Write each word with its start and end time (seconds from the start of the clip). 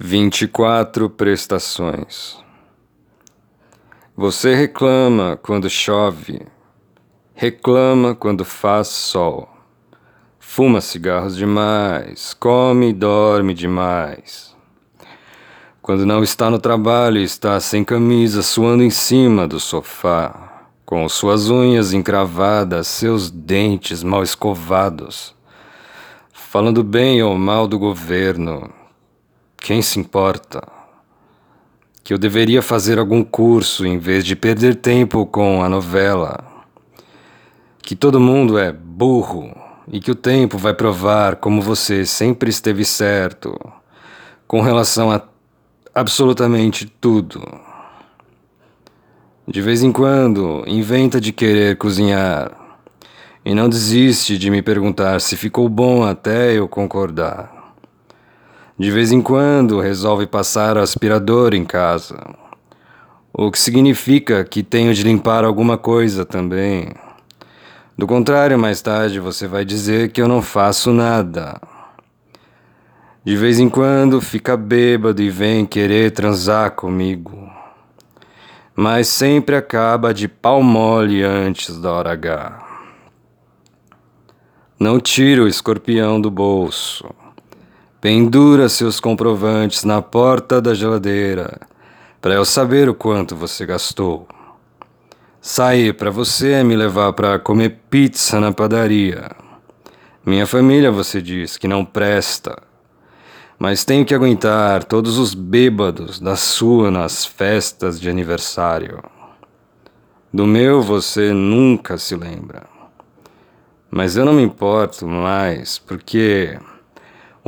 24 0.00 1.10
prestações. 1.10 2.36
Você 4.16 4.54
reclama 4.54 5.36
quando 5.42 5.68
chove, 5.68 6.46
reclama 7.34 8.14
quando 8.14 8.44
faz 8.44 8.86
sol, 8.86 9.48
fuma 10.38 10.80
cigarros 10.80 11.36
demais, 11.36 12.32
come 12.32 12.90
e 12.90 12.92
dorme 12.92 13.52
demais. 13.52 14.54
Quando 15.82 16.06
não 16.06 16.22
está 16.22 16.48
no 16.48 16.60
trabalho, 16.60 17.18
está 17.18 17.58
sem 17.58 17.82
camisa, 17.82 18.40
suando 18.40 18.84
em 18.84 18.90
cima 18.90 19.48
do 19.48 19.58
sofá, 19.58 20.68
com 20.86 21.08
suas 21.08 21.50
unhas 21.50 21.92
encravadas, 21.92 22.86
seus 22.86 23.32
dentes 23.32 24.04
mal 24.04 24.22
escovados, 24.22 25.34
falando 26.32 26.84
bem 26.84 27.20
ou 27.20 27.36
mal 27.36 27.66
do 27.66 27.80
governo 27.80 28.77
quem 29.68 29.82
se 29.82 30.00
importa? 30.00 30.66
Que 32.02 32.14
eu 32.14 32.16
deveria 32.16 32.62
fazer 32.62 32.98
algum 32.98 33.22
curso 33.22 33.84
em 33.84 33.98
vez 33.98 34.24
de 34.24 34.34
perder 34.34 34.76
tempo 34.76 35.26
com 35.26 35.62
a 35.62 35.68
novela. 35.68 36.42
Que 37.82 37.94
todo 37.94 38.18
mundo 38.18 38.58
é 38.58 38.72
burro 38.72 39.54
e 39.92 40.00
que 40.00 40.10
o 40.10 40.14
tempo 40.14 40.56
vai 40.56 40.72
provar 40.72 41.36
como 41.36 41.60
você 41.60 42.06
sempre 42.06 42.48
esteve 42.48 42.82
certo 42.82 43.60
com 44.46 44.62
relação 44.62 45.10
a 45.12 45.20
absolutamente 45.94 46.86
tudo. 46.86 47.42
De 49.46 49.60
vez 49.60 49.82
em 49.82 49.92
quando, 49.92 50.64
inventa 50.66 51.20
de 51.20 51.30
querer 51.30 51.76
cozinhar 51.76 52.52
e 53.44 53.54
não 53.54 53.68
desiste 53.68 54.38
de 54.38 54.50
me 54.50 54.62
perguntar 54.62 55.20
se 55.20 55.36
ficou 55.36 55.68
bom 55.68 56.04
até 56.04 56.54
eu 56.54 56.66
concordar. 56.66 57.57
De 58.78 58.92
vez 58.92 59.10
em 59.10 59.20
quando 59.20 59.80
resolve 59.80 60.24
passar 60.24 60.76
o 60.76 60.80
aspirador 60.80 61.52
em 61.52 61.64
casa, 61.64 62.16
o 63.32 63.50
que 63.50 63.58
significa 63.58 64.44
que 64.44 64.62
tenho 64.62 64.94
de 64.94 65.02
limpar 65.02 65.42
alguma 65.42 65.76
coisa 65.76 66.24
também. 66.24 66.94
Do 67.96 68.06
contrário, 68.06 68.56
mais 68.56 68.80
tarde 68.80 69.18
você 69.18 69.48
vai 69.48 69.64
dizer 69.64 70.12
que 70.12 70.22
eu 70.22 70.28
não 70.28 70.40
faço 70.40 70.92
nada. 70.92 71.60
De 73.24 73.36
vez 73.36 73.58
em 73.58 73.68
quando 73.68 74.20
fica 74.20 74.56
bêbado 74.56 75.20
e 75.20 75.28
vem 75.28 75.66
querer 75.66 76.12
transar 76.12 76.70
comigo. 76.70 77.50
Mas 78.76 79.08
sempre 79.08 79.56
acaba 79.56 80.14
de 80.14 80.28
pau 80.28 80.62
mole 80.62 81.24
antes 81.24 81.76
da 81.80 81.92
hora 81.92 82.12
H. 82.12 82.64
Não 84.78 85.00
tira 85.00 85.42
o 85.42 85.48
escorpião 85.48 86.20
do 86.20 86.30
bolso. 86.30 87.17
Pendura 88.00 88.68
seus 88.68 89.00
comprovantes 89.00 89.82
na 89.82 90.00
porta 90.00 90.62
da 90.62 90.72
geladeira, 90.72 91.58
para 92.20 92.34
eu 92.34 92.44
saber 92.44 92.88
o 92.88 92.94
quanto 92.94 93.34
você 93.34 93.66
gastou. 93.66 94.28
Sair 95.40 95.92
para 95.94 96.08
você 96.08 96.62
me 96.62 96.76
levar 96.76 97.12
para 97.12 97.40
comer 97.40 97.80
pizza 97.90 98.38
na 98.38 98.52
padaria. 98.52 99.32
Minha 100.24 100.46
família, 100.46 100.92
você 100.92 101.20
diz, 101.20 101.56
que 101.56 101.66
não 101.66 101.84
presta. 101.84 102.62
Mas 103.58 103.84
tenho 103.84 104.04
que 104.04 104.14
aguentar 104.14 104.84
todos 104.84 105.18
os 105.18 105.34
bêbados 105.34 106.20
da 106.20 106.36
sua 106.36 106.92
nas 106.92 107.24
festas 107.24 107.98
de 107.98 108.08
aniversário. 108.08 109.02
Do 110.32 110.46
meu 110.46 110.80
você 110.82 111.32
nunca 111.32 111.98
se 111.98 112.14
lembra. 112.14 112.62
Mas 113.90 114.16
eu 114.16 114.24
não 114.24 114.34
me 114.34 114.42
importo 114.42 115.04
mais, 115.04 115.78
porque 115.78 116.56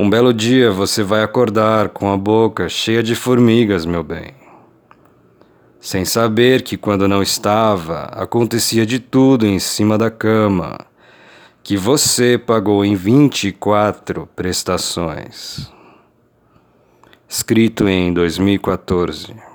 um 0.01 0.09
belo 0.09 0.33
dia 0.33 0.71
você 0.71 1.03
vai 1.03 1.21
acordar 1.21 1.89
com 1.89 2.11
a 2.11 2.17
boca 2.17 2.67
cheia 2.67 3.03
de 3.03 3.13
formigas, 3.13 3.85
meu 3.85 4.01
bem. 4.01 4.33
Sem 5.79 6.05
saber 6.05 6.63
que 6.63 6.75
quando 6.75 7.07
não 7.07 7.21
estava, 7.21 8.05
acontecia 8.05 8.83
de 8.83 8.97
tudo 8.97 9.45
em 9.45 9.59
cima 9.59 9.99
da 9.99 10.09
cama, 10.09 10.75
que 11.61 11.77
você 11.77 12.35
pagou 12.35 12.83
em 12.83 12.95
24 12.95 14.27
prestações. 14.35 15.71
Escrito 17.29 17.87
em 17.87 18.11
2014. 18.11 19.50